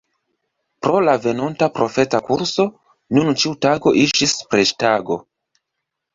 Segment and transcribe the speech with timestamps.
[0.85, 2.65] Pro la venonta profeta kurso
[3.19, 5.21] nun ĉiu tago iĝis preĝtago.